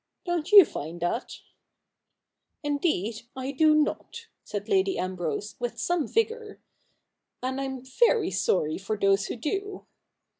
[0.25, 1.41] Don't you find that?''
[2.69, 6.57] Indeed I do not,' said Lady Ambrose, with some vigour,'
[7.43, 9.85] and I am very sorry for those who do.